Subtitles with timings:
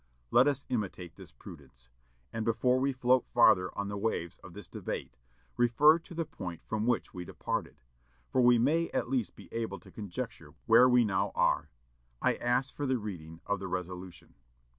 [0.31, 1.87] Let us imitate this prudence,
[2.33, 5.15] and before we float farther on the waves of this debate,
[5.57, 7.75] refer to the point from which we departed,
[8.33, 11.69] that we may at least be able to conjecture where we now are.
[12.19, 14.33] I ask for the reading of the resolution."